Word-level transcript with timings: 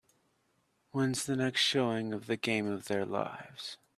Whens 0.91 1.25
the 1.25 1.35
next 1.35 1.61
showing 1.61 2.11
of 2.11 2.25
The 2.25 2.35
Game 2.35 2.65
of 2.65 2.85
Their 2.85 3.05
Lives 3.05 3.77